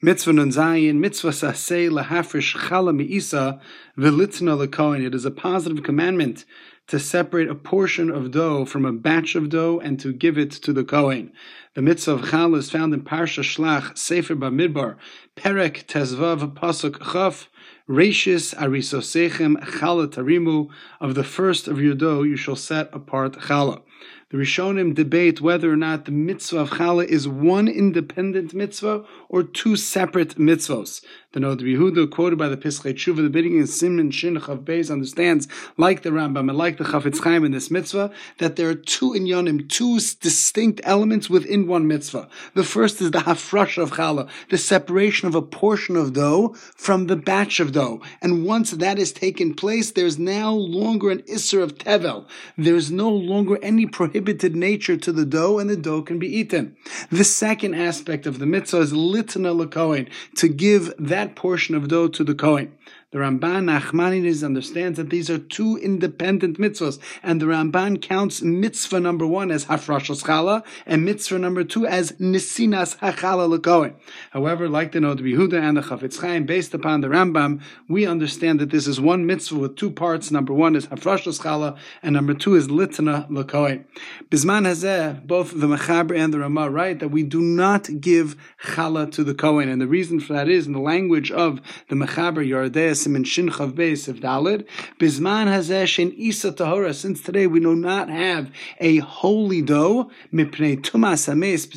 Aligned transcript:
Mitzvah 0.00 0.32
nun 0.32 0.50
zayin, 0.50 1.00
mitzvah 1.00 1.30
saseh 1.30 1.90
lahafrish 1.90 2.56
chala 2.56 2.94
mi'isa 2.94 3.60
v'litna 3.98 4.64
lekohen. 4.64 5.04
It 5.04 5.12
is 5.12 5.24
a 5.24 5.32
positive 5.32 5.82
commandment 5.82 6.44
to 6.86 7.00
separate 7.00 7.48
a 7.48 7.56
portion 7.56 8.08
of 8.08 8.30
dough 8.30 8.64
from 8.64 8.84
a 8.84 8.92
batch 8.92 9.34
of 9.34 9.48
dough 9.48 9.80
and 9.80 9.98
to 9.98 10.12
give 10.12 10.38
it 10.38 10.52
to 10.52 10.72
the 10.72 10.84
Kohen. 10.84 11.32
The 11.74 11.82
mitzvah 11.82 12.12
of 12.12 12.30
Chal 12.30 12.54
is 12.54 12.70
found 12.70 12.94
in 12.94 13.02
Parsha 13.02 13.42
Shlach, 13.42 13.98
Sefer 13.98 14.36
Bamidbar, 14.36 14.98
Perek 15.36 15.86
Tezvav 15.86 16.54
Pasuk 16.54 17.12
Chaf, 17.12 17.48
Rashis 17.88 18.54
Arisosechem 18.54 19.56
Chala 19.64 20.06
Tarimu. 20.06 20.68
Of 21.00 21.16
the 21.16 21.24
first 21.24 21.66
of 21.66 21.80
your 21.80 21.96
dough 21.96 22.22
you 22.22 22.36
shall 22.36 22.54
set 22.54 22.88
apart 22.94 23.32
Chala. 23.32 23.82
The 24.30 24.36
Rishonim 24.36 24.94
debate 24.94 25.40
whether 25.40 25.72
or 25.72 25.76
not 25.76 26.04
the 26.04 26.12
mitzvah 26.12 26.58
of 26.58 26.70
challah 26.72 27.06
is 27.06 27.26
one 27.26 27.66
independent 27.66 28.52
mitzvah 28.52 29.06
or 29.30 29.42
two 29.42 29.74
separate 29.74 30.36
mitzvahs. 30.36 31.02
The 31.32 31.40
Nod 31.40 31.60
Yehuda, 31.60 32.10
quoted 32.10 32.38
by 32.38 32.48
the 32.48 32.56
Pischei 32.56 32.94
Tshuva, 32.94 33.16
the 33.16 33.28
beginning 33.28 33.60
of 33.60 33.68
Simon 33.68 34.10
Shin 34.10 34.36
Chav 34.36 34.64
Beis, 34.64 34.90
understands, 34.90 35.46
like 35.76 36.00
the 36.00 36.08
Rambam 36.08 36.48
and 36.48 36.56
like 36.56 36.78
the 36.78 36.84
Chafetz 36.84 37.22
Chaim 37.22 37.44
in 37.44 37.52
this 37.52 37.70
mitzvah, 37.70 38.10
that 38.38 38.56
there 38.56 38.70
are 38.70 38.74
two 38.74 39.10
inyanim, 39.10 39.68
two 39.68 39.96
distinct 40.22 40.80
elements 40.84 41.28
within 41.28 41.66
one 41.66 41.86
mitzvah. 41.86 42.30
The 42.54 42.64
first 42.64 43.02
is 43.02 43.10
the 43.10 43.18
hafrash 43.18 43.76
of 43.76 43.90
challah, 43.90 44.30
the 44.48 44.56
separation 44.56 45.28
of 45.28 45.34
a 45.34 45.42
portion 45.42 45.96
of 45.96 46.14
dough 46.14 46.54
from 46.74 47.08
the 47.08 47.16
batch 47.16 47.60
of 47.60 47.72
dough. 47.72 48.00
And 48.22 48.46
once 48.46 48.70
that 48.70 48.96
has 48.96 49.12
taken 49.12 49.52
place, 49.52 49.90
there's 49.90 50.18
now 50.18 50.52
longer 50.52 51.10
an 51.10 51.20
isser 51.24 51.62
of 51.62 51.74
tevel. 51.74 52.24
There's 52.56 52.90
no 52.90 53.10
longer 53.10 53.58
any 53.62 53.84
prohibited 53.84 54.56
nature 54.56 54.96
to 54.96 55.12
the 55.12 55.26
dough, 55.26 55.58
and 55.58 55.68
the 55.68 55.76
dough 55.76 56.00
can 56.00 56.18
be 56.18 56.34
eaten. 56.34 56.74
The 57.10 57.22
second 57.22 57.74
aspect 57.74 58.24
of 58.24 58.38
the 58.38 58.46
mitzvah 58.46 58.78
is 58.78 58.94
litna 58.94 59.54
lekoin, 59.54 60.08
to 60.36 60.48
give 60.48 60.90
that 60.98 61.17
that 61.18 61.34
portion 61.34 61.74
of 61.74 61.88
dough 61.88 62.06
to 62.06 62.22
the 62.22 62.34
Kohen. 62.34 62.72
The 63.10 63.20
Ramban 63.20 63.64
Nachmanides 63.64 64.44
understands 64.44 64.98
that 64.98 65.08
these 65.08 65.30
are 65.30 65.38
two 65.38 65.78
independent 65.78 66.58
mitzvahs, 66.58 66.98
and 67.22 67.40
the 67.40 67.46
Ramban 67.46 68.02
counts 68.02 68.42
mitzvah 68.42 69.00
number 69.00 69.26
one 69.26 69.50
as 69.50 69.64
hafrashas 69.64 70.24
chala, 70.24 70.62
and 70.84 71.06
mitzvah 71.06 71.38
number 71.38 71.64
two 71.64 71.86
as 71.86 72.12
nisinas 72.20 72.98
hachala 72.98 73.48
lekohen. 73.48 73.94
However, 74.32 74.68
like 74.68 74.92
the 74.92 75.00
Nod 75.00 75.20
Yehuda 75.20 75.58
and 75.58 75.78
the 75.78 75.80
Chafetz 75.80 76.20
Chaim, 76.20 76.44
based 76.44 76.74
upon 76.74 77.00
the 77.00 77.08
Rambam, 77.08 77.62
we 77.88 78.04
understand 78.04 78.60
that 78.60 78.68
this 78.68 78.86
is 78.86 79.00
one 79.00 79.24
mitzvah 79.24 79.58
with 79.58 79.76
two 79.76 79.90
parts. 79.90 80.30
Number 80.30 80.52
one 80.52 80.76
is 80.76 80.86
hafrashas 80.88 81.40
chala, 81.40 81.78
and 82.02 82.12
number 82.12 82.34
two 82.34 82.56
is 82.56 82.68
litna 82.68 83.26
lekohen. 83.30 83.86
Bisman 84.28 84.66
hazeh, 84.66 85.26
both 85.26 85.58
the 85.58 85.66
Mechaber 85.66 86.14
and 86.14 86.34
the 86.34 86.40
Ramah 86.40 86.68
write 86.68 86.98
that 86.98 87.08
we 87.08 87.22
do 87.22 87.40
not 87.40 87.88
give 88.02 88.36
chala 88.62 89.10
to 89.12 89.24
the 89.24 89.32
Kohen, 89.32 89.70
and 89.70 89.80
the 89.80 89.86
reason 89.86 90.20
for 90.20 90.34
that 90.34 90.50
is 90.50 90.66
in 90.66 90.74
the 90.74 90.78
language 90.78 91.30
of 91.30 91.62
the 91.88 91.94
Mechaber 91.94 92.46
Yordeh 92.46 92.97
Simin 92.98 93.24
Shin 93.24 93.48
Chav 93.48 93.72
Beis 93.72 94.08
of 94.08 94.20
Dalid. 94.20 94.66
Bisman 94.98 95.46
Hazesh 95.46 95.98
in 95.98 96.12
Isa 96.12 96.52
Tahora. 96.52 96.94
Since 96.94 97.22
today 97.22 97.46
we 97.46 97.60
do 97.60 97.76
not 97.76 98.08
have 98.08 98.50
a 98.80 98.98
holy 98.98 99.62
dough, 99.62 100.10
Mipnei 100.32 100.80
Tumas 100.80 101.28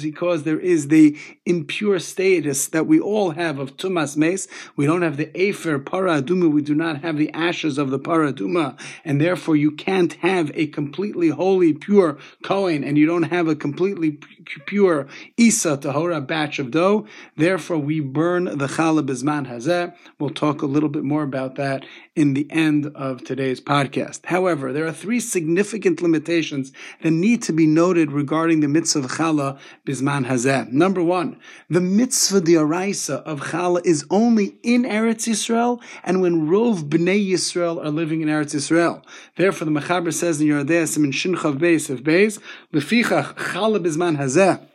because 0.02 0.44
there 0.44 0.60
is 0.60 0.88
the 0.88 1.18
impure 1.46 2.00
status 2.00 2.68
that 2.68 2.88
we 2.88 3.00
all 3.00 3.32
have 3.32 3.60
of 3.60 3.78
Tumas 3.78 4.16
Mes. 4.18 4.48
We 4.76 4.86
don't 4.86 5.02
have 5.02 5.18
the 5.18 5.30
Afer 5.40 5.80
Paraduma. 5.80 6.52
We 6.52 6.62
do 6.62 6.74
not 6.74 7.02
have 7.02 7.18
the 7.18 7.32
ashes 7.34 7.78
of 7.78 7.92
the 7.92 8.00
Paraduma, 8.00 8.80
and 9.04 9.20
therefore 9.20 9.56
you 9.56 9.72
can't 9.72 10.14
have 10.14 10.52
a 10.56 10.68
completely 10.68 11.30
holy, 11.30 11.74
pure 11.74 12.18
Kohen, 12.44 12.84
and 12.84 12.98
you 12.98 13.06
don't 13.06 13.24
have 13.24 13.48
a 13.48 13.56
completely 13.56 14.20
pure 14.66 15.08
Isa 15.38 15.78
Tahora 15.78 16.26
batch 16.26 16.60
of 16.60 16.72
dough. 16.72 17.06
Therefore, 17.36 17.78
we 17.78 18.00
burn 18.00 18.46
the 18.46 18.68
Challah 18.68 19.06
Bisman 19.06 19.48
Hazeh. 19.48 19.94
We'll 20.20 20.30
talk 20.30 20.62
a 20.62 20.66
little 20.66 20.90
bit 20.90 21.04
more 21.04 21.11
about 21.20 21.56
that 21.56 21.86
in 22.16 22.34
the 22.34 22.48
end 22.50 22.86
of 22.96 23.24
today's 23.24 23.60
podcast. 23.60 24.26
However, 24.26 24.72
there 24.72 24.86
are 24.88 24.94
three 24.94 25.20
significant 25.20 26.02
limitations 26.02 26.72
that 27.02 27.12
need 27.12 27.44
to 27.44 27.54
be 27.54 27.68
noted 27.68 28.12
regarding 28.12 28.62
the 28.62 28.68
mitzvah 28.68 29.00
of 29.00 29.12
challah 29.12 29.60
bisman 29.86 30.26
hazeh. 30.26 30.72
Number 30.72 31.04
one, 31.04 31.38
the 31.70 31.82
mitzvah 31.82 32.42
diaraisa 32.42 33.22
of 33.24 33.42
challah 33.42 33.86
is 33.86 34.06
only 34.10 34.58
in 34.64 34.84
Eretz 34.84 35.28
Yisrael 35.28 35.82
and 36.04 36.22
when 36.22 36.48
rov 36.48 36.88
bnei 36.90 37.30
Yisrael 37.32 37.84
are 37.84 37.90
living 37.90 38.22
in 38.22 38.30
Eretz 38.30 38.56
Yisrael. 38.56 39.04
Therefore, 39.36 39.66
the 39.66 39.72
Mechaber 39.72 40.14
says 40.14 40.40
in 40.40 40.48
Yerodei 40.48 40.88
Simin 40.88 41.12
Shin 41.12 41.36
Chav 41.36 41.58
Beis 41.58 41.90
of 41.90 42.02
Beis, 42.02 42.40
lefichach 42.74 43.36
challah 43.36 43.80
bisman 43.80 44.18
hazeh. 44.18 44.66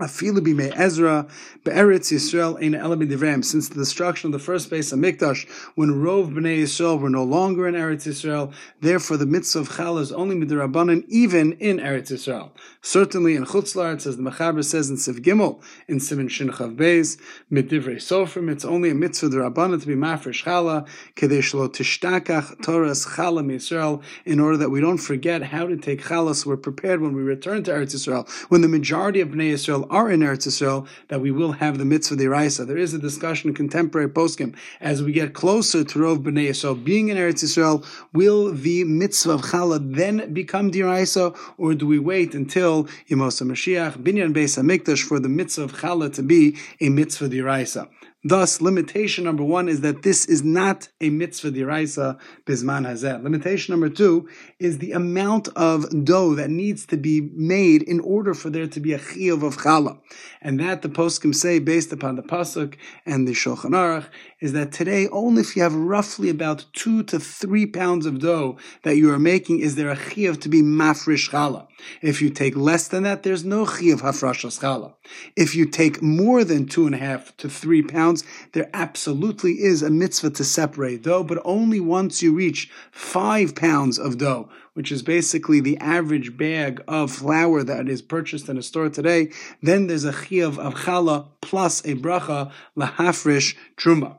Afilu 0.00 0.72
Ezra 0.74 1.26
be'eretz 1.64 2.10
Yisrael 2.10 3.44
Since 3.44 3.68
the 3.68 3.74
destruction 3.74 4.28
of 4.28 4.32
the 4.32 4.38
first 4.38 4.70
base 4.70 4.92
of 4.92 4.98
Mikdash, 4.98 5.48
when 5.74 5.90
Rov 5.90 6.32
b'nei 6.32 6.62
Yisrael 6.62 6.98
were 6.98 7.10
no 7.10 7.22
longer 7.22 7.68
in 7.68 7.74
Eretz 7.74 8.08
Yisrael, 8.08 8.52
therefore 8.80 9.18
the 9.18 9.26
mitzvah 9.26 9.60
of 9.60 9.76
Chal 9.76 9.98
is 9.98 10.10
only 10.10 10.34
midrabanan, 10.36 11.04
even 11.08 11.52
in 11.54 11.78
Eretz 11.78 12.10
Yisrael. 12.10 12.50
Certainly 12.80 13.36
in 13.36 13.44
Chutzlar, 13.44 13.94
it 13.94 14.02
says 14.02 14.16
the 14.16 14.22
Mechaber 14.22 14.64
says 14.64 14.88
in 14.88 14.96
Siv 14.96 15.20
Gimel 15.22 15.62
in 15.86 16.00
Simon 16.00 16.28
Shin 16.28 16.48
Chav 16.48 16.76
Beis 16.76 17.20
midivrei 17.52 17.96
Sofrim. 17.96 18.50
It's 18.50 18.64
only 18.64 18.90
a 18.90 18.94
mitzvah 18.94 19.28
derabanan 19.28 19.80
to 19.80 19.86
be 19.86 19.94
mafresh 19.94 20.44
chala 20.44 20.88
kedei 21.14 21.40
shlo 21.40 21.68
tishtakach 21.68 22.56
Torahs 22.62 23.06
chala 23.16 23.44
Yisrael 23.44 24.02
in 24.24 24.40
order 24.40 24.56
that 24.56 24.70
we 24.70 24.80
don't 24.80 24.98
forget 24.98 25.42
how 25.42 25.66
to 25.66 25.76
take 25.76 26.02
chala. 26.02 26.34
So 26.34 26.50
we're 26.50 26.56
prepared 26.56 27.02
when 27.02 27.14
we 27.14 27.22
return 27.22 27.62
to 27.64 27.72
Eretz 27.72 27.94
Yisrael. 27.94 28.28
When 28.48 28.62
the 28.62 28.68
majority 28.68 29.20
of 29.20 29.28
bnei 29.28 29.52
Yisrael 29.52 29.89
are 29.90 30.10
in 30.10 30.20
Eretz 30.20 30.46
Yisrael, 30.46 30.86
that 31.08 31.20
we 31.20 31.30
will 31.30 31.52
have 31.52 31.76
the 31.76 31.84
mitzvah 31.84 32.16
deraisa. 32.16 32.66
There 32.66 32.78
is 32.78 32.94
a 32.94 32.98
discussion 32.98 33.50
in 33.50 33.54
contemporary 33.54 34.08
poskim 34.08 34.54
as 34.80 35.02
we 35.02 35.12
get 35.12 35.34
closer 35.34 35.84
to 35.84 35.98
Rov 35.98 36.22
Bnei 36.22 36.48
Yisrael 36.48 36.82
being 36.82 37.08
in 37.08 37.16
Eretz 37.16 37.44
Yisrael. 37.44 37.84
Will 38.12 38.52
the 38.54 38.84
mitzvah 38.84 39.32
of 39.32 39.42
Chala 39.42 39.78
then 39.94 40.32
become 40.32 40.70
deraisa, 40.70 41.36
or 41.58 41.74
do 41.74 41.86
we 41.86 41.98
wait 41.98 42.34
until 42.34 42.84
Yemos 43.08 43.42
Mashiach 43.42 44.02
Binyan 44.02 44.32
Beis 44.32 44.56
Hamikdash 44.58 45.02
for 45.02 45.18
the 45.18 45.28
mitzvah 45.28 45.64
of 45.64 45.72
Chala 45.72 46.12
to 46.14 46.22
be 46.22 46.56
a 46.80 46.88
mitzvah 46.88 47.28
deraisa? 47.28 47.88
Thus, 48.22 48.60
limitation 48.60 49.24
number 49.24 49.42
one 49.42 49.66
is 49.66 49.80
that 49.80 50.02
this 50.02 50.26
is 50.26 50.44
not 50.44 50.88
a 51.00 51.08
mitzvah 51.08 51.52
diraisa 51.52 52.18
bisman 52.44 52.86
hazeh. 52.86 53.22
Limitation 53.22 53.72
number 53.72 53.88
two 53.88 54.28
is 54.58 54.76
the 54.76 54.92
amount 54.92 55.48
of 55.56 56.04
dough 56.04 56.34
that 56.34 56.50
needs 56.50 56.84
to 56.86 56.98
be 56.98 57.30
made 57.32 57.82
in 57.82 57.98
order 58.00 58.34
for 58.34 58.50
there 58.50 58.66
to 58.66 58.78
be 58.78 58.92
a 58.92 58.98
chiyuv 58.98 59.42
of 59.42 59.56
challah. 59.56 59.98
And 60.42 60.60
that 60.60 60.82
the 60.82 60.90
poskim 60.90 61.34
say, 61.34 61.60
based 61.60 61.92
upon 61.92 62.16
the 62.16 62.22
pasuk 62.22 62.74
and 63.06 63.26
the 63.26 63.32
shulchan 63.32 63.70
aruch, 63.70 64.06
is 64.38 64.52
that 64.52 64.70
today 64.70 65.08
only 65.08 65.40
if 65.40 65.56
you 65.56 65.62
have 65.62 65.74
roughly 65.74 66.28
about 66.28 66.66
two 66.74 67.02
to 67.04 67.18
three 67.18 67.64
pounds 67.64 68.04
of 68.04 68.18
dough 68.18 68.58
that 68.82 68.96
you 68.98 69.10
are 69.10 69.18
making, 69.18 69.60
is 69.60 69.76
there 69.76 69.88
a 69.88 69.96
chiyuv 69.96 70.38
to 70.42 70.50
be 70.50 70.60
mafresh 70.60 71.30
challah. 71.30 71.66
If 72.02 72.20
you 72.20 72.28
take 72.28 72.54
less 72.54 72.88
than 72.88 73.04
that, 73.04 73.22
there's 73.22 73.46
no 73.46 73.64
chiyuv 73.64 74.02
hafrashas 74.02 74.60
challah. 74.60 74.92
If 75.36 75.54
you 75.54 75.64
take 75.64 76.02
more 76.02 76.44
than 76.44 76.66
two 76.66 76.84
and 76.84 76.94
a 76.94 76.98
half 76.98 77.34
to 77.38 77.48
three 77.48 77.82
pounds, 77.82 78.09
pounds, 78.10 78.24
there 78.52 78.68
absolutely 78.74 79.52
is 79.52 79.82
a 79.82 79.90
mitzvah 79.90 80.30
to 80.30 80.44
separate 80.44 81.02
dough, 81.02 81.22
but 81.22 81.40
only 81.44 81.78
once 81.78 82.22
you 82.22 82.34
reach 82.34 82.70
five 82.90 83.54
pounds 83.54 83.98
of 83.98 84.18
dough, 84.18 84.48
which 84.74 84.90
is 84.90 85.02
basically 85.02 85.60
the 85.60 85.78
average 85.78 86.36
bag 86.36 86.82
of 86.88 87.12
flour 87.12 87.62
that 87.62 87.88
is 87.88 88.02
purchased 88.02 88.48
in 88.48 88.58
a 88.58 88.62
store 88.62 88.88
today, 88.88 89.30
then 89.62 89.86
there's 89.86 90.04
a 90.04 90.12
chiyav 90.12 90.58
of 90.58 90.74
challah 90.74 91.26
plus 91.40 91.84
a 91.84 91.94
bracha 91.94 92.50
lahafrish 92.76 93.54
truma. 93.76 94.16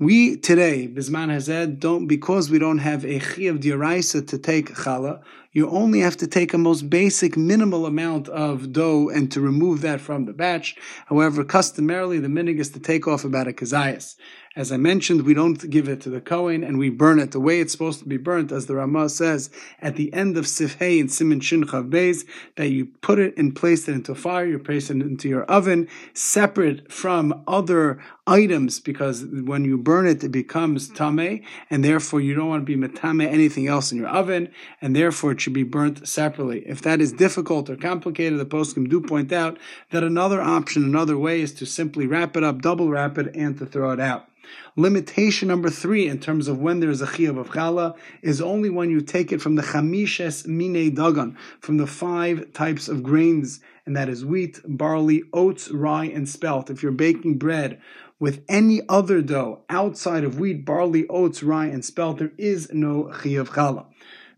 We 0.00 0.36
today, 0.36 0.88
Bisman 0.88 1.30
Hazed, 1.30 1.80
don't, 1.80 2.06
because 2.06 2.50
we 2.50 2.58
don't 2.58 2.78
have 2.78 3.04
a 3.04 3.18
chiyav 3.18 3.58
diraisa 3.60 4.26
to 4.28 4.38
take 4.38 4.74
challah, 4.74 5.20
you 5.58 5.68
only 5.70 5.98
have 5.98 6.16
to 6.16 6.28
take 6.28 6.54
a 6.54 6.58
most 6.58 6.88
basic 6.88 7.36
minimal 7.36 7.84
amount 7.84 8.28
of 8.28 8.72
dough 8.72 9.08
and 9.08 9.30
to 9.32 9.40
remove 9.40 9.80
that 9.80 10.00
from 10.00 10.24
the 10.24 10.32
batch. 10.32 10.76
However, 11.06 11.42
customarily 11.42 12.20
the 12.20 12.28
minig 12.28 12.60
is 12.60 12.70
to 12.70 12.78
take 12.78 13.08
off 13.08 13.24
about 13.24 13.48
a 13.48 13.52
kazayas. 13.52 14.14
As 14.56 14.72
I 14.72 14.76
mentioned, 14.76 15.22
we 15.22 15.34
don't 15.34 15.70
give 15.70 15.88
it 15.88 16.00
to 16.00 16.10
the 16.10 16.20
Kohen 16.20 16.64
and 16.64 16.78
we 16.78 16.90
burn 16.90 17.20
it 17.20 17.32
the 17.32 17.40
way 17.40 17.60
it's 17.60 17.72
supposed 17.72 18.00
to 18.00 18.08
be 18.08 18.16
burnt, 18.16 18.50
as 18.50 18.66
the 18.66 18.74
Ramah 18.74 19.10
says 19.10 19.50
at 19.80 19.96
the 19.96 20.12
end 20.12 20.36
of 20.36 20.46
Sifhei 20.46 20.98
and 20.98 21.12
Simon 21.12 21.40
Shin 21.40 21.64
Chav 21.64 21.90
Beis, 21.90 22.24
that 22.56 22.70
you 22.70 22.86
put 23.02 23.18
it 23.18 23.36
and 23.36 23.54
place 23.54 23.88
it 23.88 23.92
into 23.92 24.14
fire, 24.14 24.46
you 24.46 24.58
place 24.58 24.90
it 24.90 25.00
into 25.00 25.28
your 25.28 25.44
oven, 25.44 25.86
separate 26.14 26.90
from 26.90 27.44
other 27.46 28.00
items, 28.26 28.80
because 28.80 29.24
when 29.24 29.64
you 29.64 29.78
burn 29.78 30.06
it, 30.06 30.24
it 30.24 30.32
becomes 30.32 30.88
mm-hmm. 30.88 31.16
tame, 31.18 31.44
and 31.70 31.84
therefore 31.84 32.20
you 32.20 32.34
don't 32.34 32.48
want 32.48 32.66
to 32.66 32.76
be 32.76 32.88
metame 32.88 33.26
anything 33.26 33.66
else 33.66 33.92
in 33.92 33.98
your 33.98 34.08
oven, 34.08 34.50
and 34.80 34.96
therefore 34.96 35.32
it 35.32 35.40
should 35.40 35.52
be 35.52 35.62
burnt 35.62 36.08
separately. 36.08 36.66
If 36.66 36.82
that 36.82 37.00
is 37.00 37.12
difficult 37.12 37.70
or 37.70 37.76
complicated, 37.76 38.38
the 38.38 38.46
poskim 38.46 38.88
do 38.88 39.00
point 39.00 39.32
out 39.32 39.58
that 39.90 40.02
another 40.02 40.40
option, 40.40 40.84
another 40.84 41.16
way, 41.16 41.40
is 41.42 41.52
to 41.54 41.66
simply 41.66 42.06
wrap 42.06 42.36
it 42.36 42.42
up, 42.42 42.60
double 42.60 42.88
wrap 42.88 43.18
it, 43.18 43.34
and 43.34 43.56
to 43.58 43.66
throw 43.66 43.92
it 43.92 44.00
out. 44.00 44.28
Limitation 44.76 45.48
number 45.48 45.70
three, 45.70 46.08
in 46.08 46.18
terms 46.20 46.48
of 46.48 46.58
when 46.58 46.80
there 46.80 46.90
is 46.90 47.02
a 47.02 47.06
chiyuv 47.06 47.38
of 47.38 47.50
challah, 47.50 47.96
is 48.22 48.40
only 48.40 48.70
when 48.70 48.90
you 48.90 49.00
take 49.00 49.32
it 49.32 49.40
from 49.40 49.56
the 49.56 49.62
chamishes 49.62 50.46
mine 50.46 50.94
dagan, 50.94 51.36
from 51.60 51.76
the 51.76 51.86
five 51.86 52.52
types 52.52 52.88
of 52.88 53.02
grains 53.02 53.60
and 53.88 53.96
that 53.96 54.10
is 54.10 54.22
wheat, 54.22 54.60
barley, 54.66 55.22
oats, 55.32 55.70
rye, 55.70 56.04
and 56.04 56.28
spelt. 56.28 56.68
If 56.68 56.82
you're 56.82 56.92
baking 56.92 57.38
bread 57.38 57.80
with 58.18 58.44
any 58.46 58.82
other 58.86 59.22
dough 59.22 59.62
outside 59.70 60.24
of 60.24 60.38
wheat, 60.38 60.66
barley, 60.66 61.06
oats, 61.08 61.42
rye, 61.42 61.68
and 61.68 61.82
spelt, 61.82 62.18
there 62.18 62.32
is 62.36 62.70
no 62.70 63.04
chiyuv 63.04 63.48
challah. 63.48 63.86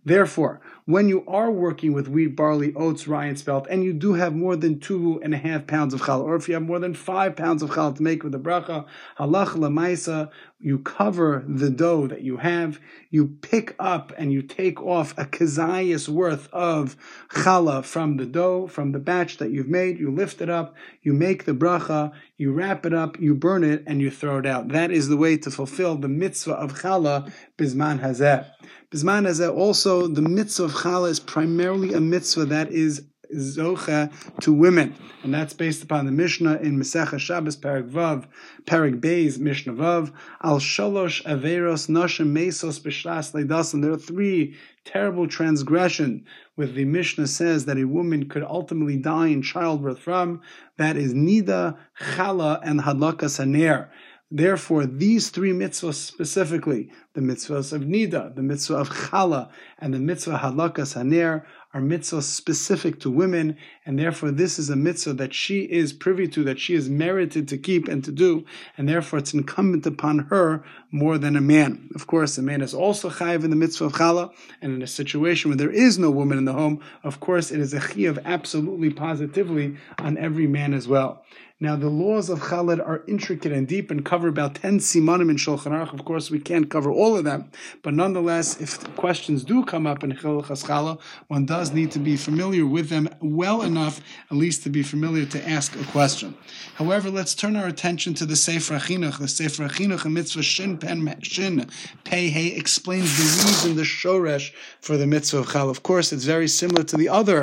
Therefore, 0.05 0.61
when 0.91 1.09
you 1.09 1.25
are 1.27 1.51
working 1.51 1.93
with 1.93 2.09
wheat, 2.09 2.35
barley, 2.37 2.75
oats, 2.75 3.07
rye, 3.07 3.27
and 3.27 3.39
spelt, 3.39 3.67
and 3.69 3.85
you 3.85 3.93
do 3.93 4.15
have 4.15 4.35
more 4.35 4.57
than 4.57 4.81
two 4.81 5.21
and 5.23 5.35
a 5.35 5.39
half 5.39 5.67
pounds 5.67 5.95
of 5.95 6.01
challah, 6.01 6.25
or 6.25 6.37
if 6.37 6.49
you 6.49 6.55
have 6.55 6.63
more 6.63 6.79
than 6.79 6.95
five 6.95 7.37
pounds 7.37 7.63
of 7.63 7.71
challah 7.71 7.97
to 7.97 8.03
make 8.03 8.23
with 8.23 8.33
the 8.33 8.39
bracha, 8.39 8.85
halach 9.19 9.55
lamaisa, 9.55 10.31
you 10.63 10.79
cover 10.79 11.43
the 11.49 11.71
dough 11.71 12.07
that 12.07 12.21
you 12.21 12.37
have, 12.37 12.79
you 13.09 13.27
pick 13.41 13.75
up 13.79 14.13
and 14.19 14.31
you 14.31 14.43
take 14.43 14.81
off 14.83 15.17
a 15.17 15.25
kazayas 15.25 16.09
worth 16.09 16.53
of 16.53 16.97
challah 17.31 17.83
from 17.83 18.19
the 18.19 18.27
dough, 18.27 18.67
from 18.67 18.93
the 18.93 18.99
batch 18.99 19.39
that 19.39 19.51
you've 19.51 19.69
made, 19.69 19.99
you 19.99 20.11
lift 20.11 20.43
it 20.43 20.51
up, 20.51 20.75
you 21.03 21.13
make 21.15 21.45
the 21.45 21.55
bracha, 21.55 22.13
you 22.37 22.53
wrap 22.53 22.85
it 22.85 22.93
up, 22.93 23.19
you 23.19 23.35
burn 23.35 23.65
it, 23.65 23.83
and 23.87 24.01
you 24.01 24.11
throw 24.11 24.39
it 24.39 24.47
out. 24.47 24.69
That 24.69 24.91
is 24.91 25.09
the 25.09 25.17
way 25.17 25.37
to 25.39 25.51
fulfill 25.51 25.97
the 25.97 26.09
mitzvah 26.09 26.55
of 26.55 26.75
challah 26.75 27.33
bisman 27.57 28.01
hazeh. 28.01 28.47
Bisman 28.91 29.27
hazeh 29.27 29.55
also, 29.55 30.07
the 30.09 30.23
mitzvah 30.23 30.65
of 30.65 30.73
challah 30.81 31.11
is 31.11 31.21
primarily 31.21 31.93
a 31.93 32.01
mitzvah 32.01 32.47
that 32.47 32.73
is 32.73 33.05
zocha 33.35 34.11
to 34.41 34.53
women, 34.53 34.95
and 35.23 35.33
that's 35.33 35.53
based 35.53 35.83
upon 35.83 36.07
the 36.07 36.13
Mishnah 36.13 36.57
in 36.57 36.79
Masechah 36.79 37.19
Shabbos 37.19 37.57
Parak 37.57 37.89
Vav, 37.89 38.27
Parak 38.65 39.01
Beis 39.01 39.39
Mishnah 39.39 39.75
Vav 39.75 40.13
Al 40.43 40.59
Shalosh 40.59 41.23
Averos 41.25 41.89
Nashim 41.89 42.33
Mesos 42.33 42.81
B'Shas 42.81 43.33
Leidasim. 43.33 43.83
There 43.83 43.93
are 43.93 43.99
three 43.99 44.57
terrible 44.85 45.29
transgression 45.29 46.25
with 46.57 46.75
the 46.75 46.85
Mishnah 46.85 47.27
says 47.27 47.67
that 47.67 47.79
a 47.79 47.85
woman 47.85 48.29
could 48.29 48.43
ultimately 48.43 48.97
die 48.97 49.29
in 49.29 49.43
childbirth 49.43 49.99
from. 49.99 50.41
That 50.77 50.97
is 50.97 51.15
Nida, 51.15 51.77
Chala, 52.01 52.61
and 52.65 52.81
Hadlakas 52.81 53.39
Haner. 53.39 53.91
Therefore, 54.31 54.87
these 54.87 55.31
three 55.31 55.53
mitzvahs 55.53 55.95
specifically, 55.95 56.89
the 57.15 57.21
mitzvahs 57.21 57.73
of 57.73 57.83
Nida, 57.83 58.35
the 58.37 58.43
mitzvah 58.43 58.77
of 58.77 58.89
Chala, 58.89 59.51
and 59.79 59.93
the 59.93 59.99
mitzvah 59.99 60.39
Hadlakas 60.39 60.95
Haner, 60.95 61.45
are 61.73 61.81
mitzvahs 61.81 62.25
specific 62.25 62.99
to 63.01 63.11
women, 63.11 63.57
and 63.87 63.99
therefore 63.99 64.31
this 64.31 64.59
is 64.59 64.71
a 64.71 64.77
mitzvah 64.77 65.13
that 65.13 65.33
she 65.33 65.61
is 65.63 65.93
privy 65.93 66.27
to, 66.27 66.43
that 66.43 66.59
she 66.59 66.75
is 66.75 66.89
merited 66.89 67.47
to 67.49 67.57
keep 67.57 67.87
and 67.87 68.03
to 68.05 68.11
do, 68.11 68.45
and 68.77 68.89
therefore 68.89 69.19
it's 69.21 69.33
incumbent 69.33 69.87
upon 69.87 70.19
her 70.31 70.65
more 70.91 71.17
than 71.17 71.37
a 71.37 71.41
man. 71.41 71.89
Of 71.95 72.07
course, 72.09 72.37
a 72.39 72.43
man 72.43 72.61
is 72.61 72.75
also 72.75 73.09
chayiv 73.09 73.45
in 73.45 73.51
the 73.51 73.57
mitzvah 73.57 73.85
of 73.85 73.93
challah, 73.93 74.33
and 74.61 74.75
in 74.75 74.83
a 74.83 74.87
situation 74.87 75.51
where 75.51 75.59
there 75.59 75.71
is 75.71 75.99
no 75.99 76.11
woman 76.11 76.39
in 76.39 76.45
the 76.45 76.53
home, 76.53 76.81
of 77.05 77.21
course 77.21 77.51
it 77.53 77.61
is 77.61 77.73
a 77.73 77.81
chiyav 77.81 78.23
absolutely 78.25 78.91
positively 78.91 79.77
on 79.99 80.19
every 80.19 80.49
man 80.49 80.75
as 80.75 80.89
well. 80.89 81.25
Now, 81.63 81.77
the 81.77 81.91
laws 81.91 82.31
of 82.31 82.41
Chalad 82.41 82.81
are 82.81 83.05
intricate 83.07 83.53
and 83.53 83.69
deep 83.69 83.91
and 83.91 84.03
cover 84.03 84.29
about 84.29 84.55
10 84.55 84.79
simanim 84.79 85.29
in 85.29 85.37
Shulchan 85.37 85.73
Aruch. 85.73 85.93
Of 85.93 86.07
course, 86.07 86.31
we 86.31 86.41
can't 86.41 86.71
cover 86.71 86.91
all 86.91 87.19
of 87.19 87.25
them, 87.25 87.51
but 87.83 87.93
nonetheless, 87.93 88.59
if 88.63 88.83
questions 88.97 89.45
do 89.45 89.63
come 89.67 89.87
up 89.87 90.03
in 90.03 90.13
Chilchas 90.13 90.65
Chala, 90.65 90.99
one 91.29 91.45
does 91.45 91.60
need 91.69 91.91
to 91.93 91.99
be 91.99 92.17
familiar 92.17 92.65
with 92.65 92.89
them 92.89 93.09
well 93.21 93.61
enough, 93.61 94.01
at 94.31 94.37
least 94.37 94.63
to 94.63 94.71
be 94.71 94.83
familiar 94.83 95.27
to 95.27 95.49
ask 95.49 95.77
a 95.77 95.85
question. 95.85 96.35
However, 96.77 97.11
let's 97.11 97.35
turn 97.35 97.57
our 97.57 97.67
attention 97.67 98.15
to 98.15 98.27
the 98.27 98.37
Sefer 98.37 98.79
Achinuch. 98.79 99.19
The 99.19 99.29
Sefer 99.29 99.69
Achinuch, 99.69 100.07
a 100.07 100.09
mitzvah 100.09 100.43
Shin 100.43 100.79
Pen 100.79 101.21
Shin 101.21 101.69
Pei 102.05 102.31
Hey, 102.31 102.49
explains 102.57 103.17
the 103.19 103.47
reason, 103.47 103.77
the 103.77 103.83
shoresh 103.83 104.53
for 104.81 104.97
the 104.97 105.07
mitzvah 105.07 105.39
of 105.39 105.49
Chala. 105.49 105.71
Of 105.71 105.83
course, 105.83 106.13
it's 106.13 106.25
very 106.25 106.49
similar 106.49 106.83
to 106.85 106.97
the 106.97 107.11
other 107.11 107.43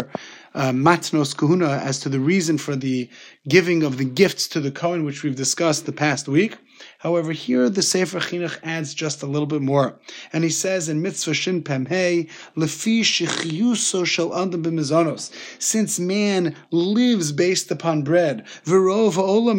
uh, 0.55 0.71
matnos 0.71 1.37
kahuna 1.37 1.77
as 1.83 1.99
to 1.99 2.09
the 2.09 2.19
reason 2.19 2.57
for 2.57 2.75
the 2.75 3.07
giving 3.47 3.83
of 3.83 3.97
the 3.97 4.05
gifts 4.05 4.47
to 4.47 4.59
the 4.59 4.71
Kohen, 4.71 5.05
which 5.05 5.21
we've 5.23 5.35
discussed 5.35 5.85
the 5.85 5.93
past 5.93 6.27
week. 6.27 6.57
However, 6.99 7.31
here 7.31 7.69
the 7.69 7.83
Sefer 7.83 8.19
Chinuch 8.19 8.57
adds 8.63 8.95
just 8.95 9.21
a 9.21 9.27
little 9.27 9.45
bit 9.45 9.61
more. 9.61 9.99
And 10.33 10.43
he 10.43 10.49
says 10.49 10.89
in 10.89 11.03
Mitzvah 11.03 11.35
Shin 11.35 11.61
Pem 11.61 11.85
Hey, 11.85 12.27
Lefi 12.55 13.01
Shechiyuso 13.01 14.03
Shel 14.03 14.35
Adam 14.35 14.63
B'Mizanos, 14.63 15.31
since 15.59 15.99
man 15.99 16.55
lives 16.71 17.31
based 17.31 17.69
upon 17.69 18.01
bread, 18.01 18.47
Verov 18.65 19.13
Olam 19.13 19.57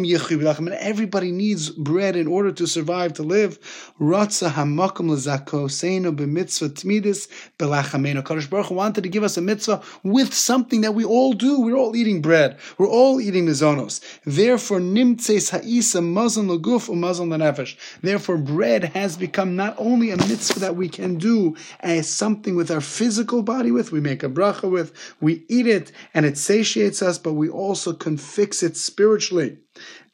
and 0.57 0.73
everybody 0.73 1.31
needs 1.31 1.69
bread 1.69 2.17
in 2.17 2.27
order 2.27 2.51
to 2.51 2.67
survive, 2.67 3.13
to 3.13 3.23
live, 3.23 3.57
Ratza 4.01 4.49
Hamakom 4.51 5.09
Lezakoseinu 5.09 6.13
B'Mitzvah 6.13 6.71
Tmidis 6.71 7.29
Belachamenu. 7.57 8.21
Kadosh 8.21 8.49
Baruch 8.49 8.71
wanted 8.71 9.03
to 9.03 9.09
give 9.09 9.23
us 9.23 9.37
a 9.37 9.41
mitzvah 9.41 9.81
with 10.03 10.33
something 10.33 10.81
that 10.81 10.93
we 10.93 11.05
all 11.05 11.31
do. 11.31 11.61
We're 11.61 11.77
all 11.77 11.95
eating 11.95 12.21
bread. 12.21 12.57
We're 12.77 12.89
all 12.89 13.21
eating 13.21 13.45
mizonos. 13.45 14.01
Therefore, 14.25 14.79
Nimtzeis 14.79 15.51
Ha'isa 15.51 16.01
Mazon 16.01 16.47
Laguf 16.47 16.89
Umazon 16.89 17.28
Lanefesh. 17.29 17.75
Therefore, 18.01 18.37
bread 18.37 18.85
has 18.85 19.17
become 19.17 19.55
not 19.55 19.75
only 19.77 20.11
a 20.11 20.17
mitzvah 20.17 20.59
that 20.59 20.75
we 20.75 20.89
can 20.89 21.17
do 21.17 21.55
as 21.79 22.09
something 22.09 22.55
with 22.55 22.71
our 22.71 22.81
physical 22.81 23.43
body 23.43 23.71
with, 23.71 23.91
we 23.91 23.99
make 23.99 24.23
a 24.23 24.29
bracha 24.29 24.69
with, 24.69 24.93
we 25.21 25.45
eat 25.47 25.67
it 25.67 25.91
and 26.13 26.25
it 26.25 26.37
satiates 26.37 27.01
us, 27.01 27.17
but 27.17 27.33
we 27.33 27.49
also 27.49 27.93
can 27.93 28.17
fix 28.17 28.63
it 28.63 28.77
spiritually. 28.77 29.57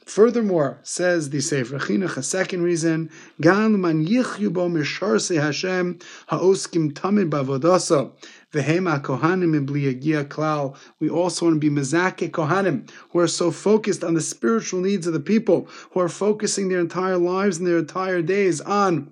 Furthermore, 0.06 0.80
says 0.84 1.32
the 1.32 1.42
Sefer 1.42 1.80
Chinuch, 1.80 2.16
a 2.16 2.22
second 2.22 2.62
reason, 2.62 3.10
Gan 3.42 3.82
man 3.82 4.06
yichyu 4.06 4.54
bo 4.54 4.70
misharse 4.70 5.42
Hashem 5.42 5.98
haoskim 6.30 6.94
tamid 6.94 7.32
bavodasa 7.32 8.12
v'hema 8.56 9.02
kohanim 9.02 9.54
klal. 10.28 10.76
We 11.00 11.10
also 11.10 11.46
want 11.46 11.62
to 11.62 11.70
be 11.70 11.70
mezake 11.70 12.32
kohanim, 12.32 12.90
who 13.12 13.20
are 13.20 13.28
so 13.28 13.52
focused 13.52 14.04
on 14.04 14.14
the 14.14 14.22
spiritual 14.22 14.82
needs 14.82 15.06
of 15.08 15.14
the 15.14 15.20
people, 15.20 15.68
who 15.92 16.00
are 16.00 16.10
focusing 16.10 16.70
their 16.70 16.80
entire 16.80 17.18
lives 17.18 17.58
and 17.58 17.68
their 17.68 17.80
entire 17.80 18.22
days 18.22 18.62
on 18.62 19.12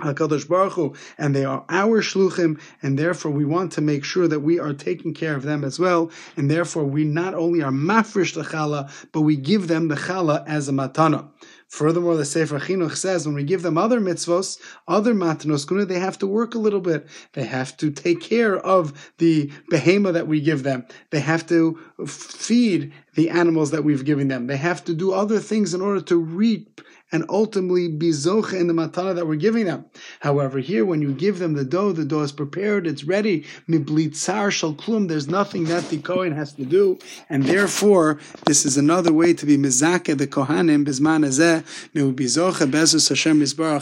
HaKadosh 0.00 0.48
Baruch 0.48 0.72
Hu, 0.72 0.94
and 1.18 1.36
they 1.36 1.44
are 1.44 1.64
our 1.68 2.00
shluchim, 2.00 2.58
and 2.82 2.98
therefore 2.98 3.30
we 3.30 3.44
want 3.44 3.72
to 3.72 3.80
make 3.80 4.04
sure 4.04 4.26
that 4.28 4.40
we 4.40 4.58
are 4.58 4.72
taking 4.72 5.12
care 5.12 5.36
of 5.36 5.42
them 5.42 5.62
as 5.62 5.78
well, 5.78 6.10
and 6.36 6.50
therefore 6.50 6.84
we 6.84 7.04
not 7.04 7.34
only 7.34 7.62
are 7.62 7.70
mafresh 7.70 8.34
the 8.34 8.42
challah, 8.42 8.90
but 9.12 9.20
we 9.22 9.36
give 9.36 9.68
them 9.68 9.88
the 9.88 9.96
challah 9.96 10.42
as 10.46 10.68
a 10.68 10.72
matana. 10.72 11.28
Furthermore, 11.70 12.16
the 12.16 12.24
Sefer 12.24 12.58
Chinuch 12.58 12.96
says 12.96 13.26
when 13.26 13.36
we 13.36 13.44
give 13.44 13.62
them 13.62 13.78
other 13.78 14.00
mitzvos, 14.00 14.58
other 14.88 15.14
matanos 15.14 15.66
kuna, 15.66 15.84
they 15.84 16.00
have 16.00 16.18
to 16.18 16.26
work 16.26 16.56
a 16.56 16.58
little 16.58 16.80
bit. 16.80 17.06
They 17.34 17.44
have 17.44 17.76
to 17.76 17.92
take 17.92 18.20
care 18.20 18.58
of 18.58 19.12
the 19.18 19.46
behema 19.70 20.12
that 20.12 20.26
we 20.26 20.40
give 20.40 20.64
them. 20.64 20.84
They 21.10 21.20
have 21.20 21.46
to 21.46 21.78
feed 22.08 22.92
the 23.14 23.30
animals 23.30 23.70
that 23.70 23.84
we've 23.84 24.04
given 24.04 24.26
them. 24.26 24.48
They 24.48 24.56
have 24.56 24.84
to 24.86 24.94
do 24.94 25.12
other 25.12 25.38
things 25.38 25.72
in 25.72 25.80
order 25.80 26.00
to 26.00 26.16
reap 26.16 26.80
and 27.12 27.24
ultimately 27.28 27.88
be 27.88 28.10
zoche 28.10 28.52
in 28.52 28.66
the 28.66 28.72
matana 28.72 29.14
that 29.14 29.26
we're 29.26 29.36
giving 29.36 29.66
them. 29.66 29.84
However, 30.20 30.58
here 30.58 30.84
when 30.84 31.02
you 31.02 31.12
give 31.12 31.38
them 31.38 31.54
the 31.54 31.64
dough, 31.64 31.92
the 31.92 32.04
dough 32.04 32.22
is 32.22 32.32
prepared, 32.32 32.86
it's 32.86 33.04
ready. 33.04 33.44
Miblitzar 33.68 34.50
shal 34.50 34.74
klum. 34.74 35.08
There's 35.08 35.28
nothing 35.28 35.64
that 35.64 35.88
the 35.88 35.98
kohen 35.98 36.32
has 36.32 36.52
to 36.54 36.64
do, 36.64 36.98
and 37.28 37.44
therefore 37.44 38.18
this 38.46 38.64
is 38.64 38.76
another 38.76 39.12
way 39.12 39.34
to 39.34 39.46
be 39.46 39.56
mizake 39.56 40.16
the 40.16 40.26
kohanim 40.26 40.84
bisman 40.84 41.24
azeh 41.26 41.64
may 41.94 42.02
bezus 42.02 43.08
Hashem 43.08 43.40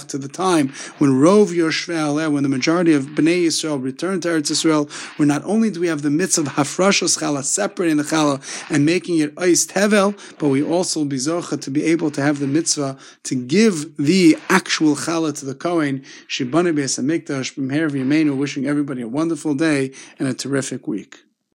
to 0.09 0.19
the 0.19 0.29
time 0.29 0.69
when 0.99 1.11
rov 1.11 1.49
yoshvel 1.49 2.33
when 2.33 2.43
the 2.43 2.49
majority 2.49 2.95
of 2.95 3.05
bnei 3.07 3.47
Yisrael 3.47 3.83
return 3.83 4.21
to 4.21 4.29
Eretz 4.29 4.51
Yisrael, 4.51 4.91
where 5.19 5.27
not 5.27 5.45
only 5.45 5.71
do 5.71 5.81
we 5.81 5.89
have 5.89 6.03
the 6.03 6.11
mitzvah 6.11 6.43
of 6.43 6.49
hafrashos 6.55 7.19
chala 7.19 7.45
separating 7.45 7.97
the 7.97 8.03
chala 8.03 8.41
and 8.71 8.85
making 8.85 9.19
it 9.19 9.35
ois 9.35 9.71
tevel, 9.71 10.17
but 10.39 10.49
we 10.49 10.63
also 10.63 11.05
be 11.05 11.19
to 11.19 11.71
be 11.71 11.85
able 11.85 12.11
to 12.11 12.23
have 12.23 12.39
the 12.39 12.47
mitzvah 12.47 12.97
to 13.29 13.35
give 13.35 13.97
the 13.97 14.39
actual 14.49 14.97
challah 14.97 15.39
to 15.39 15.45
the 15.45 15.55
Kohen, 15.55 16.01
Shibane 16.29 16.75
Beis 16.75 16.99
HaMikdash, 16.99 17.55
B'mher 17.55 17.91
V'Yameinu, 17.91 18.37
wishing 18.37 18.67
everybody 18.67 19.03
a 19.03 19.09
wonderful 19.09 19.55
day 19.55 19.93
and 20.19 20.27
a 20.27 20.35
terrific 20.35 20.89
week. 20.89 21.25